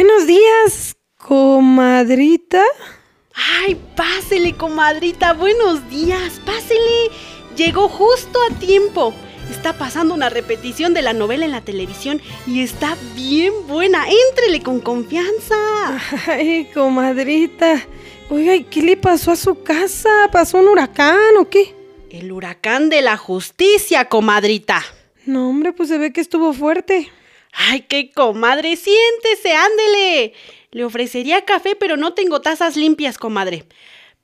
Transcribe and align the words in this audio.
Buenos 0.00 0.28
días, 0.28 0.96
comadrita. 1.16 2.62
Ay, 3.34 3.76
pásele, 3.96 4.52
comadrita. 4.52 5.32
Buenos 5.32 5.90
días, 5.90 6.40
pásele. 6.46 7.10
Llegó 7.56 7.88
justo 7.88 8.38
a 8.48 8.54
tiempo. 8.60 9.12
Está 9.50 9.72
pasando 9.72 10.14
una 10.14 10.28
repetición 10.28 10.94
de 10.94 11.02
la 11.02 11.14
novela 11.14 11.46
en 11.46 11.50
la 11.50 11.62
televisión 11.62 12.22
y 12.46 12.62
está 12.62 12.96
bien 13.16 13.52
buena. 13.66 14.04
Éntrele 14.06 14.62
con 14.62 14.78
confianza. 14.78 15.56
Ay, 16.28 16.70
comadrita. 16.72 17.84
Oiga, 18.30 18.54
¿y 18.54 18.62
qué 18.62 18.82
le 18.82 18.96
pasó 18.96 19.32
a 19.32 19.36
su 19.36 19.64
casa? 19.64 20.28
¿Pasó 20.30 20.58
un 20.58 20.68
huracán 20.68 21.36
o 21.40 21.50
qué? 21.50 21.74
El 22.10 22.30
huracán 22.30 22.88
de 22.88 23.02
la 23.02 23.16
justicia, 23.16 24.08
comadrita. 24.08 24.80
No, 25.26 25.48
hombre, 25.48 25.72
pues 25.72 25.88
se 25.88 25.98
ve 25.98 26.12
que 26.12 26.20
estuvo 26.20 26.52
fuerte. 26.52 27.10
Ay, 27.60 27.80
qué 27.82 28.12
comadre, 28.12 28.76
siéntese, 28.76 29.52
ándele. 29.52 30.32
Le 30.70 30.84
ofrecería 30.84 31.44
café, 31.44 31.74
pero 31.74 31.96
no 31.96 32.14
tengo 32.14 32.40
tazas 32.40 32.76
limpias, 32.76 33.18
comadre. 33.18 33.64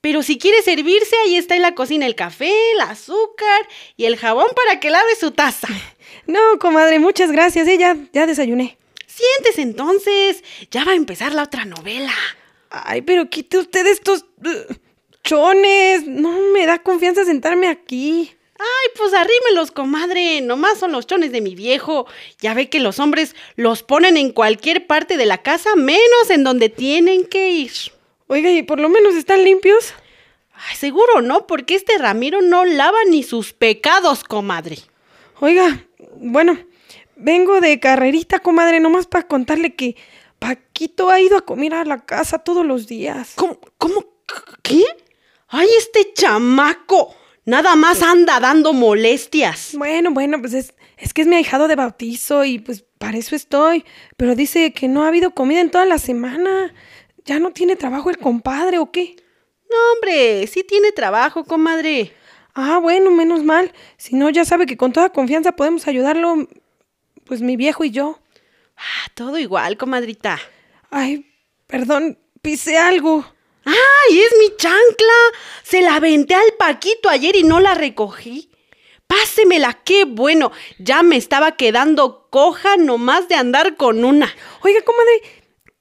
Pero 0.00 0.22
si 0.22 0.38
quiere 0.38 0.62
servirse, 0.62 1.16
ahí 1.24 1.36
está 1.36 1.56
en 1.56 1.62
la 1.62 1.74
cocina 1.74 2.06
el 2.06 2.14
café, 2.14 2.52
el 2.72 2.80
azúcar 2.82 3.66
y 3.96 4.04
el 4.04 4.16
jabón 4.16 4.46
para 4.54 4.78
que 4.78 4.90
lave 4.90 5.16
su 5.16 5.30
taza. 5.30 5.68
No, 6.26 6.58
comadre, 6.58 7.00
muchas 7.00 7.30
gracias. 7.30 7.68
¿eh? 7.68 7.76
Ya, 7.76 7.98
ya 8.14 8.26
desayuné. 8.26 8.78
Siéntese 9.06 9.60
entonces. 9.60 10.42
Ya 10.70 10.82
va 10.82 10.92
a 10.92 10.94
empezar 10.94 11.34
la 11.34 11.42
otra 11.42 11.66
novela. 11.66 12.14
Ay, 12.70 13.02
pero 13.02 13.28
quite 13.28 13.58
usted 13.58 13.86
estos 13.86 14.24
uh, 14.42 14.74
chones. 15.22 16.06
No 16.06 16.30
me 16.52 16.64
da 16.64 16.78
confianza 16.78 17.26
sentarme 17.26 17.68
aquí. 17.68 18.34
Ay, 18.58 18.90
pues 18.96 19.12
arrímelos, 19.12 19.70
comadre. 19.72 20.40
Nomás 20.40 20.78
son 20.78 20.92
los 20.92 21.06
chones 21.06 21.32
de 21.32 21.40
mi 21.40 21.54
viejo. 21.54 22.06
Ya 22.40 22.54
ve 22.54 22.68
que 22.68 22.80
los 22.80 23.00
hombres 23.00 23.34
los 23.56 23.82
ponen 23.82 24.16
en 24.16 24.30
cualquier 24.30 24.86
parte 24.86 25.16
de 25.16 25.26
la 25.26 25.38
casa, 25.38 25.74
menos 25.74 26.30
en 26.30 26.44
donde 26.44 26.68
tienen 26.68 27.26
que 27.26 27.50
ir. 27.50 27.72
Oiga, 28.26 28.50
¿y 28.50 28.62
por 28.62 28.80
lo 28.80 28.88
menos 28.88 29.14
están 29.14 29.44
limpios? 29.44 29.92
Ay, 30.54 30.76
seguro 30.76 31.20
no, 31.20 31.46
porque 31.46 31.74
este 31.74 31.98
Ramiro 31.98 32.42
no 32.42 32.64
lava 32.64 32.98
ni 33.08 33.22
sus 33.22 33.52
pecados, 33.52 34.22
comadre. 34.22 34.78
Oiga, 35.40 35.84
bueno, 36.16 36.56
vengo 37.16 37.60
de 37.60 37.80
carrerita, 37.80 38.38
comadre, 38.38 38.78
nomás 38.78 39.06
para 39.06 39.26
contarle 39.26 39.74
que 39.74 39.96
Paquito 40.38 41.10
ha 41.10 41.20
ido 41.20 41.36
a 41.36 41.44
comer 41.44 41.74
a 41.74 41.84
la 41.84 42.04
casa 42.04 42.38
todos 42.38 42.64
los 42.64 42.86
días. 42.86 43.32
¿Cómo? 43.34 43.58
¿Cómo? 43.78 44.04
¿Qué? 44.62 44.84
Ay, 45.48 45.68
este 45.76 46.12
chamaco. 46.14 47.14
Nada 47.46 47.76
más 47.76 48.02
anda 48.02 48.40
dando 48.40 48.72
molestias. 48.72 49.74
Bueno, 49.76 50.10
bueno, 50.12 50.40
pues 50.40 50.54
es, 50.54 50.74
es 50.96 51.12
que 51.12 51.22
es 51.22 51.28
mi 51.28 51.36
ahijado 51.36 51.68
de 51.68 51.76
bautizo 51.76 52.44
y 52.44 52.58
pues 52.58 52.84
para 52.98 53.18
eso 53.18 53.36
estoy. 53.36 53.84
Pero 54.16 54.34
dice 54.34 54.72
que 54.72 54.88
no 54.88 55.04
ha 55.04 55.08
habido 55.08 55.32
comida 55.32 55.60
en 55.60 55.70
toda 55.70 55.84
la 55.84 55.98
semana. 55.98 56.72
¿Ya 57.24 57.38
no 57.38 57.52
tiene 57.52 57.76
trabajo 57.76 58.10
el 58.10 58.18
compadre 58.18 58.78
o 58.78 58.90
qué? 58.90 59.16
No, 59.70 59.76
hombre, 59.94 60.46
sí 60.46 60.64
tiene 60.64 60.92
trabajo, 60.92 61.44
comadre. 61.44 62.12
Ah, 62.54 62.78
bueno, 62.78 63.10
menos 63.10 63.42
mal. 63.42 63.72
Si 63.96 64.14
no, 64.14 64.30
ya 64.30 64.44
sabe 64.44 64.66
que 64.66 64.76
con 64.76 64.92
toda 64.92 65.10
confianza 65.10 65.52
podemos 65.52 65.86
ayudarlo, 65.88 66.48
pues 67.24 67.42
mi 67.42 67.56
viejo 67.56 67.84
y 67.84 67.90
yo. 67.90 68.20
Ah, 68.76 69.10
todo 69.14 69.38
igual, 69.38 69.76
comadrita. 69.76 70.38
Ay, 70.90 71.26
perdón, 71.66 72.18
pisé 72.40 72.78
algo. 72.78 73.24
¡Ay, 73.64 74.20
es 74.20 74.34
mi 74.38 74.56
chancla! 74.56 75.14
Se 75.62 75.80
la 75.80 75.96
aventé 75.96 76.34
al 76.34 76.52
Paquito 76.58 77.08
ayer 77.08 77.36
y 77.36 77.42
no 77.42 77.60
la 77.60 77.74
recogí. 77.74 78.50
Pásemela, 79.06 79.80
qué 79.84 80.04
bueno. 80.04 80.52
Ya 80.78 81.02
me 81.02 81.16
estaba 81.16 81.56
quedando 81.56 82.28
coja 82.30 82.76
nomás 82.76 83.28
de 83.28 83.34
andar 83.34 83.76
con 83.76 84.04
una. 84.04 84.34
Oiga, 84.62 84.82
comadre, 84.82 85.22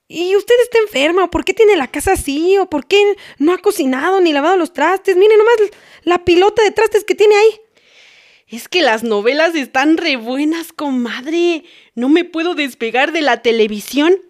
¿y 0.07 0.35
usted 0.35 0.55
está 0.61 0.79
enferma? 0.79 1.25
¿O 1.25 1.31
por 1.31 1.45
qué 1.45 1.53
tiene 1.53 1.75
la 1.75 1.87
casa 1.87 2.13
así? 2.13 2.57
¿O 2.57 2.69
por 2.69 2.85
qué 2.85 3.15
no 3.37 3.53
ha 3.53 3.57
cocinado 3.57 4.21
ni 4.21 4.33
lavado 4.33 4.57
los 4.57 4.73
trastes? 4.73 5.15
Mire 5.17 5.37
nomás 5.37 5.55
la 6.03 6.25
pilota 6.25 6.63
de 6.63 6.71
trastes 6.71 7.03
que 7.03 7.15
tiene 7.15 7.35
ahí. 7.35 7.59
Es 8.47 8.67
que 8.67 8.81
las 8.81 9.03
novelas 9.03 9.55
están 9.55 9.97
re 9.97 10.15
buenas, 10.15 10.73
comadre. 10.73 11.63
No 11.95 12.09
me 12.09 12.23
puedo 12.23 12.53
despegar 12.53 13.11
de 13.11 13.21
la 13.21 13.41
televisión. 13.41 14.21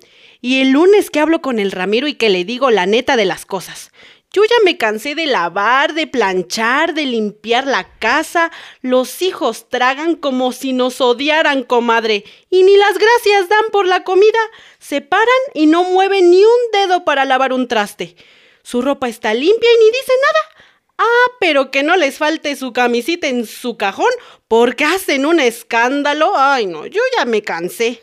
Y 0.43 0.59
el 0.59 0.71
lunes 0.71 1.09
que 1.09 1.21
hablo 1.21 1.41
con 1.41 1.57
el 1.57 1.71
Ramiro 1.71 2.05
y 2.05 2.15
que 2.15 2.27
le 2.27 2.43
digo 2.43 2.69
la 2.69 2.85
neta 2.85 3.15
de 3.15 3.23
las 3.23 3.45
cosas. 3.45 3.93
Yo 4.33 4.43
ya 4.43 4.57
me 4.65 4.77
cansé 4.77 5.15
de 5.15 5.25
lavar, 5.25 5.93
de 5.93 6.05
planchar, 6.05 6.93
de 6.93 7.05
limpiar 7.05 7.65
la 7.65 7.97
casa. 7.97 8.51
Los 8.81 9.21
hijos 9.21 9.69
tragan 9.69 10.15
como 10.17 10.51
si 10.51 10.73
nos 10.73 10.99
odiaran, 10.99 11.63
comadre. 11.63 12.25
Y 12.49 12.63
ni 12.63 12.75
las 12.75 12.97
gracias 12.97 13.47
dan 13.47 13.63
por 13.71 13.85
la 13.85 14.03
comida. 14.03 14.37
Se 14.79 14.99
paran 14.99 15.29
y 15.53 15.65
no 15.65 15.85
mueven 15.85 16.29
ni 16.29 16.43
un 16.43 16.71
dedo 16.73 17.05
para 17.05 17.23
lavar 17.23 17.53
un 17.53 17.69
traste. 17.69 18.17
Su 18.63 18.81
ropa 18.81 19.07
está 19.07 19.33
limpia 19.33 19.69
y 19.71 19.79
ni 19.79 19.91
dice 19.91 20.11
nada. 20.21 20.67
Ah, 20.97 21.31
pero 21.39 21.71
que 21.71 21.83
no 21.83 21.95
les 21.95 22.17
falte 22.17 22.57
su 22.57 22.73
camisita 22.73 23.29
en 23.29 23.45
su 23.45 23.77
cajón 23.77 24.11
porque 24.49 24.83
hacen 24.83 25.25
un 25.25 25.39
escándalo. 25.39 26.33
Ay, 26.35 26.65
no, 26.65 26.85
yo 26.85 27.01
ya 27.17 27.23
me 27.23 27.43
cansé. 27.43 28.01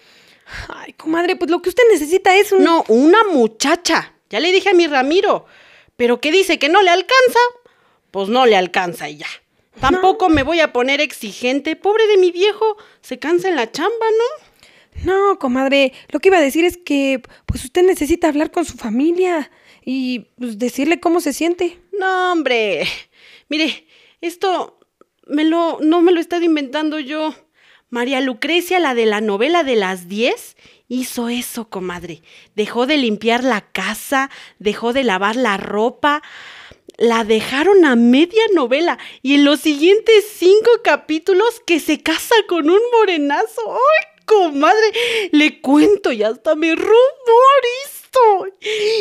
Ay, 0.69 0.93
comadre, 0.94 1.37
pues 1.37 1.50
lo 1.50 1.62
que 1.62 1.69
usted 1.69 1.83
necesita 1.91 2.37
es 2.37 2.53
un... 2.53 2.65
No, 2.65 2.84
una 2.88 3.19
muchacha. 3.33 4.15
Ya 4.28 4.41
le 4.41 4.53
dije 4.53 4.71
a 4.71 4.75
mi 4.75 4.87
Ramiro. 4.87 5.47
Pero 5.97 6.21
que 6.21 6.33
dice 6.33 6.59
que 6.59 6.69
no 6.69 6.83
le 6.83 6.91
alcanza. 6.91 7.41
Pues 8.11 8.28
no 8.28 8.47
le 8.47 8.56
alcanza 8.56 9.09
y 9.09 9.19
ya. 9.19 9.28
Tampoco 9.81 10.28
me 10.28 10.43
voy 10.43 10.61
a 10.61 10.72
poner 10.72 11.00
exigente. 11.00 11.77
Pobre 11.77 12.06
de 12.06 12.16
mi 12.16 12.31
viejo. 12.31 12.77
Se 13.00 13.19
cansa 13.19 13.49
en 13.49 13.56
la 13.56 13.71
chamba, 13.71 14.06
¿no? 14.19 14.50
No, 15.05 15.38
comadre. 15.38 15.93
Lo 16.09 16.21
que 16.21 16.28
iba 16.28 16.38
a 16.38 16.43
decir 16.43 16.65
es 16.65 16.77
que 16.77 17.22
pues 17.47 17.65
usted 17.65 17.82
necesita 17.82 18.28
hablar 18.28 18.50
con 18.50 18.65
su 18.65 18.77
familia 18.77 19.50
y 19.84 20.31
pues, 20.38 20.59
decirle 20.59 21.00
cómo 21.00 21.21
se 21.21 21.32
siente. 21.32 21.81
No, 21.99 22.32
hombre. 22.32 22.87
Mire, 23.49 23.87
esto 24.21 24.78
me 25.27 25.44
lo, 25.44 25.78
no 25.81 26.03
me 26.03 26.12
lo 26.12 26.19
he 26.19 26.21
estado 26.21 26.44
inventando 26.44 26.99
yo. 26.99 27.34
María 27.91 28.20
Lucrecia, 28.20 28.79
la 28.79 28.94
de 28.94 29.05
la 29.05 29.20
novela 29.20 29.64
de 29.64 29.75
las 29.75 30.09
10, 30.09 30.56
hizo 30.88 31.29
eso, 31.29 31.69
comadre. 31.69 32.23
Dejó 32.55 32.87
de 32.87 32.97
limpiar 32.97 33.43
la 33.43 33.61
casa, 33.61 34.31
dejó 34.61 34.93
de 34.93 35.03
lavar 35.03 35.35
la 35.35 35.56
ropa. 35.56 36.23
La 36.97 37.25
dejaron 37.25 37.85
a 37.85 37.97
media 37.97 38.43
novela 38.55 38.99
y 39.23 39.35
en 39.35 39.44
los 39.44 39.61
siguientes 39.61 40.25
cinco 40.37 40.70
capítulos 40.85 41.61
que 41.67 41.81
se 41.81 42.00
casa 42.00 42.35
con 42.47 42.70
un 42.70 42.81
morenazo. 42.97 43.73
¡Ay, 43.73 44.25
comadre! 44.25 44.93
Le 45.32 45.61
cuento 45.61 46.12
y 46.12 46.23
hasta 46.23 46.55
me 46.55 46.75
rumorizo. 46.75 46.91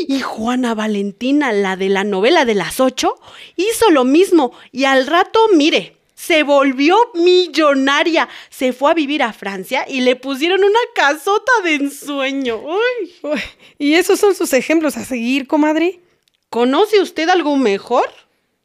Y 0.08 0.20
Juana 0.22 0.74
Valentina, 0.74 1.52
la 1.52 1.76
de 1.76 1.90
la 1.90 2.04
novela 2.04 2.46
de 2.46 2.56
las 2.56 2.80
ocho, 2.80 3.16
hizo 3.56 3.90
lo 3.92 4.04
mismo 4.04 4.52
y 4.72 4.86
al 4.86 5.08
rato, 5.08 5.40
mire, 5.54 5.99
se 6.20 6.44
volvió 6.44 6.98
millonaria. 7.14 8.28
Se 8.50 8.74
fue 8.74 8.92
a 8.92 8.94
vivir 8.94 9.24
a 9.24 9.32
Francia 9.32 9.86
y 9.88 10.02
le 10.02 10.18
pusieron 10.18 10.62
una 10.62 10.80
casota 10.94 11.52
de 11.64 11.76
ensueño. 11.76 12.58
Uy. 12.58 13.14
Uy, 13.24 13.40
¿Y 13.78 13.94
esos 13.94 14.20
son 14.20 14.36
sus 14.36 14.52
ejemplos 14.52 14.98
a 14.98 15.06
seguir, 15.06 15.48
comadre? 15.48 16.02
¿Conoce 16.50 17.00
usted 17.00 17.30
algo 17.30 17.56
mejor? 17.56 18.04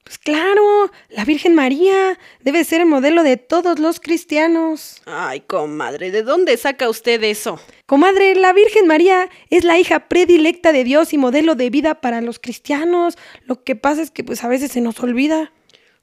Pues 0.03 0.19
claro, 0.19 0.91
la 1.09 1.25
Virgen 1.25 1.55
María 1.55 2.19
debe 2.41 2.65
ser 2.65 2.81
el 2.81 2.89
modelo 2.89 3.23
de 3.23 3.37
todos 3.37 3.79
los 3.79 4.01
cristianos. 4.01 5.01
Ay, 5.07 5.41
comadre, 5.41 6.11
¿de 6.11 6.23
dónde 6.23 6.57
saca 6.57 6.91
usted 6.91 7.23
eso? 7.23 7.61
Comadre, 7.87 8.35
la 8.35 8.53
Virgen 8.53 8.89
María 8.89 9.31
es 9.49 9.63
la 9.63 9.79
hija 9.79 10.09
predilecta 10.09 10.73
de 10.73 10.83
Dios 10.83 11.13
y 11.13 11.19
modelo 11.19 11.55
de 11.55 11.71
vida 11.71 12.01
para 12.01 12.21
los 12.21 12.41
cristianos. 12.41 13.17
Lo 13.45 13.63
que 13.63 13.77
pasa 13.77 14.03
es 14.03 14.11
que 14.11 14.25
pues 14.25 14.43
a 14.43 14.49
veces 14.49 14.73
se 14.73 14.81
nos 14.81 14.99
olvida. 15.01 15.53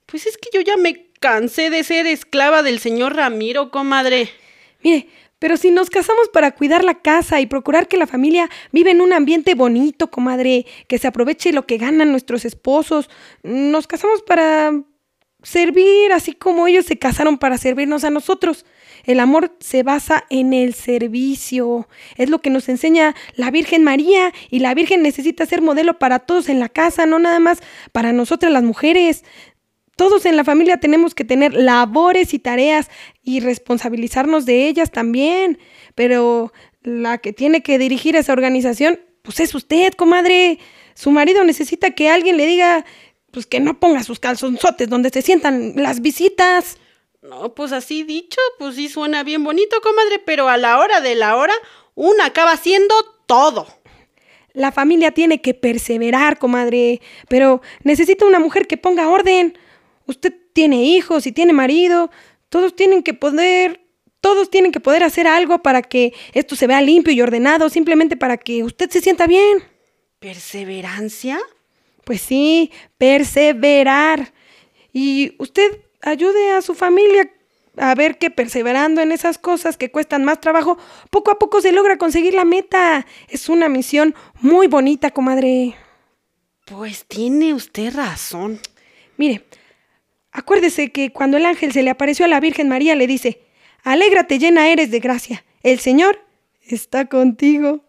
Pues 0.06 0.26
es 0.26 0.38
que 0.38 0.50
yo 0.52 0.62
ya 0.62 0.78
me 0.78 1.11
cansé 1.22 1.70
de 1.70 1.84
ser 1.86 2.08
esclava 2.08 2.64
del 2.64 2.80
señor 2.80 3.16
Ramiro, 3.16 3.72
comadre. 3.72 4.30
Mire, 4.84 5.08
pero 5.38 5.56
si 5.56 5.72
nos 5.72 5.90
casamos 5.90 6.30
para 6.34 6.52
cuidar 6.52 6.84
la 6.84 6.96
casa 7.02 7.40
y 7.40 7.46
procurar 7.46 7.88
que 7.88 7.98
la 7.98 8.08
familia 8.08 8.50
vive 8.72 8.92
en 8.92 9.02
un 9.02 9.14
ambiente 9.14 9.54
bonito, 9.54 10.10
comadre, 10.12 10.66
que 10.88 10.98
se 10.98 11.08
aproveche 11.08 11.54
lo 11.54 11.66
que 11.66 11.78
ganan 11.78 12.12
nuestros 12.12 12.44
esposos, 12.44 13.10
nos 13.44 13.88
casamos 13.88 14.24
para 14.24 14.74
servir, 15.44 16.12
así 16.12 16.34
como 16.34 16.68
ellos 16.68 16.86
se 16.86 16.98
casaron 16.98 17.38
para 17.38 17.58
servirnos 17.58 18.04
a 18.04 18.10
nosotros. 18.10 18.66
El 19.04 19.20
amor 19.20 19.56
se 19.60 19.84
basa 19.84 20.26
en 20.30 20.54
el 20.54 20.74
servicio. 20.74 21.88
Es 22.18 22.30
lo 22.30 22.40
que 22.40 22.50
nos 22.50 22.70
enseña 22.70 23.16
la 23.36 23.50
Virgen 23.50 23.84
María 23.84 24.32
y 24.50 24.60
la 24.60 24.74
Virgen 24.74 25.02
necesita 25.02 25.46
ser 25.46 25.62
modelo 25.62 25.98
para 25.98 26.20
todos 26.20 26.50
en 26.50 26.60
la 26.60 26.70
casa, 26.70 27.06
no 27.06 27.18
nada 27.18 27.40
más 27.40 27.62
para 27.92 28.14
nosotras 28.14 28.52
las 28.52 28.64
mujeres. 28.64 29.24
Todos 30.02 30.26
en 30.26 30.36
la 30.36 30.44
familia 30.44 30.80
tenemos 30.80 31.14
que 31.14 31.24
tener 31.24 31.54
labores 31.54 32.34
y 32.34 32.40
tareas 32.40 32.90
y 33.22 33.40
responsabilizarnos 33.40 34.48
de 34.48 34.68
ellas 34.68 34.90
también. 34.90 35.60
Pero 35.94 36.52
la 36.82 37.20
que 37.20 37.34
tiene 37.34 37.62
que 37.62 37.78
dirigir 37.78 38.16
esa 38.16 38.34
organización, 38.34 39.00
pues 39.22 39.40
es 39.40 39.54
usted, 39.54 39.94
comadre. 39.94 40.58
Su 40.96 41.12
marido 41.12 41.44
necesita 41.44 41.92
que 41.92 42.10
alguien 42.10 42.38
le 42.38 42.48
diga, 42.48 42.84
pues 43.30 43.46
que 43.46 43.60
no 43.60 43.80
ponga 43.80 44.02
sus 44.02 44.20
calzonzotes 44.20 44.90
donde 44.90 45.12
se 45.12 45.22
sientan 45.22 45.74
las 45.76 46.02
visitas. 46.02 46.80
No, 47.22 47.54
pues 47.54 47.72
así 47.72 48.02
dicho, 48.02 48.40
pues 48.58 48.78
sí 48.78 48.90
suena 48.90 49.24
bien 49.24 49.44
bonito, 49.44 49.82
comadre, 49.82 50.18
pero 50.18 50.50
a 50.50 50.58
la 50.58 50.80
hora 50.80 51.00
de 51.00 51.14
la 51.14 51.36
hora, 51.36 51.54
una 51.94 52.26
acaba 52.26 52.54
haciendo 52.54 52.96
todo. 53.28 53.68
La 54.54 54.72
familia 54.72 55.12
tiene 55.12 55.42
que 55.42 55.54
perseverar, 55.54 56.40
comadre, 56.40 57.02
pero 57.30 57.62
necesita 57.84 58.26
una 58.26 58.40
mujer 58.40 58.66
que 58.66 58.78
ponga 58.78 59.08
orden. 59.08 59.54
Usted 60.06 60.34
tiene 60.54 60.84
hijos 60.84 61.26
y 61.28 61.32
tiene 61.32 61.54
marido, 61.54 62.12
todos 62.50 62.76
tienen 62.76 63.04
que 63.04 63.14
poder, 63.14 63.82
todos 64.20 64.50
tienen 64.50 64.72
que 64.72 64.80
poder 64.80 65.04
hacer 65.04 65.28
algo 65.28 65.62
para 65.62 65.82
que 65.82 66.14
esto 66.34 66.56
se 66.56 66.68
vea 66.68 66.82
limpio 66.82 67.14
y 67.14 67.22
ordenado, 67.22 67.70
simplemente 67.70 68.18
para 68.18 68.38
que 68.38 68.64
usted 68.64 68.90
se 68.90 69.02
sienta 69.02 69.28
bien. 69.28 69.64
¿Perseverancia? 70.20 71.40
Pues 72.04 72.22
sí, 72.22 72.72
perseverar. 72.98 74.34
Y 74.94 75.36
usted 75.40 75.82
ayude 76.02 76.52
a 76.52 76.62
su 76.62 76.76
familia 76.76 77.32
a 77.78 77.96
ver 77.96 78.18
que 78.18 78.30
perseverando 78.30 79.02
en 79.02 79.12
esas 79.12 79.38
cosas 79.38 79.78
que 79.78 79.92
cuestan 79.92 80.26
más 80.26 80.42
trabajo, 80.42 80.78
poco 81.10 81.32
a 81.32 81.40
poco 81.40 81.62
se 81.62 81.72
logra 81.72 81.98
conseguir 81.98 82.34
la 82.34 82.46
meta. 82.46 83.06
Es 83.30 83.50
una 83.50 83.70
misión 83.70 84.14
muy 84.42 84.68
bonita, 84.68 85.12
comadre. 85.12 85.76
Pues 86.66 87.06
tiene 87.06 87.54
usted 87.54 87.94
razón. 87.94 88.60
Mire, 89.18 89.46
Acuérdese 90.32 90.92
que 90.92 91.12
cuando 91.12 91.38
el 91.38 91.46
ángel 91.46 91.72
se 91.72 91.84
le 91.84 91.90
apareció 91.90 92.26
a 92.26 92.30
la 92.30 92.40
Virgen 92.40 92.70
María 92.70 92.96
le 92.96 93.08
dice, 93.08 93.42
Alégrate 93.84 94.38
llena 94.38 94.70
eres 94.70 94.92
de 94.92 95.00
gracia, 95.00 95.44
el 95.64 95.80
Señor 95.80 96.20
está 96.62 97.06
contigo. 97.06 97.84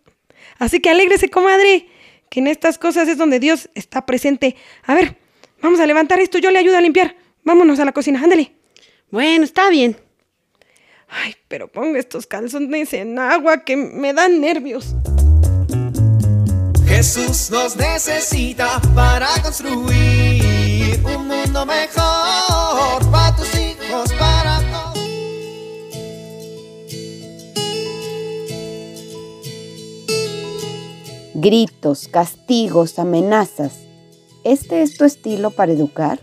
Así 0.58 0.80
que 0.80 0.90
alégrese, 0.90 1.28
comadre, 1.28 1.86
que 2.30 2.40
en 2.40 2.46
estas 2.46 2.78
cosas 2.78 3.08
es 3.08 3.18
donde 3.18 3.40
Dios 3.40 3.68
está 3.74 4.06
presente. 4.06 4.56
A 4.84 4.94
ver, 4.94 5.18
vamos 5.60 5.80
a 5.80 5.86
levantar 5.86 6.18
esto, 6.20 6.38
yo 6.38 6.50
le 6.50 6.58
ayudo 6.58 6.78
a 6.78 6.80
limpiar. 6.80 7.16
Vámonos 7.44 7.78
a 7.78 7.84
la 7.84 7.92
cocina, 7.92 8.20
ándale. 8.22 8.52
Bueno, 9.10 9.44
está 9.44 9.68
bien. 9.68 9.96
Ay, 11.08 11.34
pero 11.48 11.68
ponga 11.68 11.98
estos 11.98 12.26
calzones 12.26 12.94
en 12.94 13.18
agua 13.18 13.64
que 13.64 13.76
me 13.76 14.14
dan 14.14 14.40
nervios. 14.40 14.94
Jesús 16.86 17.50
nos 17.50 17.76
necesita 17.76 18.80
para 18.94 19.28
construir 19.42 21.00
un 21.04 21.28
mundo 21.28 21.66
mejor 21.66 22.01
Gritos, 31.44 32.06
castigos, 32.06 33.00
amenazas. 33.00 33.72
¿Este 34.44 34.82
es 34.82 34.96
tu 34.96 35.04
estilo 35.04 35.50
para 35.50 35.72
educar? 35.72 36.20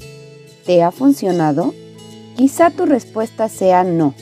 ¿Te 0.66 0.81
ha 0.81 0.92
funcionado? 0.92 1.74
Quizá 2.38 2.69
tu 2.71 2.86
respuesta 2.86 3.50
sea 3.50 3.83
no. 3.83 4.13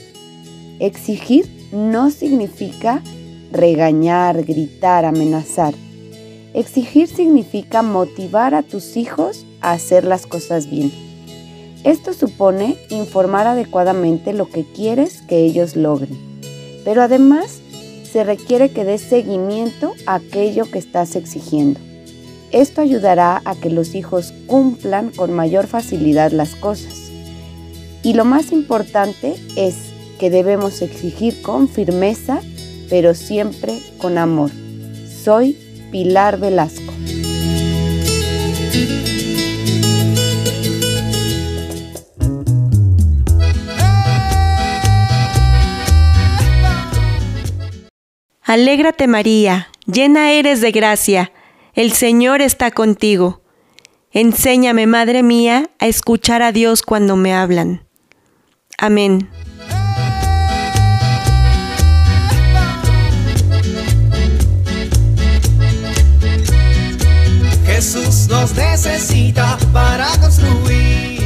Exigir 0.79 1.69
no 1.71 2.09
significa 2.09 3.03
regañar, 3.51 4.43
gritar, 4.43 5.05
amenazar 5.05 5.75
Exigir 6.55 7.07
significa 7.07 7.83
motivar 7.83 8.55
a 8.55 8.63
tus 8.63 8.97
hijos 8.97 9.45
a 9.61 9.73
hacer 9.73 10.03
las 10.03 10.25
cosas 10.25 10.67
bien. 10.67 10.91
Esto 11.83 12.11
supone 12.11 12.75
informar 12.89 13.45
adecuadamente 13.45 14.33
lo 14.33 14.49
que 14.49 14.65
quieres 14.65 15.21
que 15.21 15.43
ellos 15.43 15.75
logren, 15.75 16.17
pero 16.83 17.03
además 17.03 17.61
se 18.11 18.23
requiere 18.23 18.69
que 18.71 18.83
des 18.83 19.01
seguimiento 19.01 19.93
a 20.05 20.15
aquello 20.15 20.69
que 20.69 20.79
estás 20.79 21.15
exigiendo. 21.15 21.79
Esto 22.51 22.81
ayudará 22.81 23.41
a 23.43 23.55
que 23.55 23.69
los 23.69 23.93
hijos 23.93 24.33
cumplan 24.47 25.09
con 25.09 25.33
mayor 25.33 25.67
facilidad 25.67 26.31
las 26.31 26.55
cosas. 26.55 27.11
Y 28.03 28.13
lo 28.13 28.23
más 28.23 28.51
importante 28.51 29.35
es 29.55 29.75
que 30.17 30.29
debemos 30.29 30.81
exigir 30.81 31.41
con 31.41 31.67
firmeza, 31.67 32.39
pero 32.89 33.13
siempre 33.13 33.79
con 33.97 34.17
amor. 34.17 34.51
Soy 35.23 35.57
Pilar 35.91 36.39
Velasco. 36.39 36.86
Alégrate 48.47 49.07
María, 49.07 49.67
llena 49.87 50.31
eres 50.31 50.61
de 50.61 50.71
gracia, 50.71 51.33
el 51.73 51.91
Señor 51.91 52.41
está 52.41 52.71
contigo. 52.71 53.41
Enséñame, 54.13 54.87
Madre 54.87 55.21
mía, 55.21 55.69
a 55.79 55.87
escuchar 55.87 56.41
a 56.41 56.53
Dios 56.53 56.81
cuando 56.81 57.17
me 57.17 57.33
hablan. 57.33 57.83
Amén. 58.77 59.27
Jesús 67.65 68.29
nos 68.29 68.55
necesita 68.55 69.57
para 69.73 70.07
construir. 70.21 71.19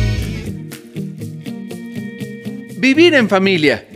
Vivir 2.79 3.13
en 3.13 3.29
familia. 3.29 3.87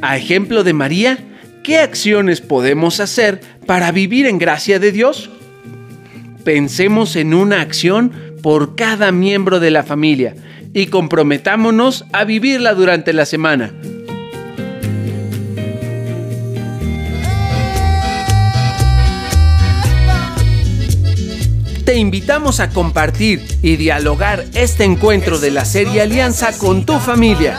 A 0.00 0.16
ejemplo 0.16 0.62
de 0.62 0.72
María, 0.72 1.27
¿qué 1.68 1.80
acciones 1.80 2.40
podemos 2.40 2.98
hacer 2.98 3.42
para 3.66 3.92
vivir 3.92 4.24
en 4.24 4.38
gracia 4.38 4.78
de 4.78 4.90
Dios? 4.90 5.28
Pensemos 6.42 7.14
en 7.14 7.34
una 7.34 7.60
acción 7.60 8.10
por 8.42 8.74
cada 8.74 9.12
miembro 9.12 9.60
de 9.60 9.70
la 9.70 9.82
familia 9.82 10.34
y 10.72 10.86
comprometámonos 10.86 12.06
a 12.14 12.24
vivirla 12.24 12.72
durante 12.72 13.12
la 13.12 13.26
semana. 13.26 13.74
te 21.88 21.96
invitamos 21.96 22.60
a 22.60 22.68
compartir 22.68 23.42
y 23.62 23.76
dialogar 23.76 24.44
este 24.52 24.84
encuentro 24.84 25.38
de 25.38 25.50
la 25.50 25.64
serie 25.64 26.02
Alianza 26.02 26.52
con 26.58 26.84
tu 26.84 26.98
familia. 26.98 27.58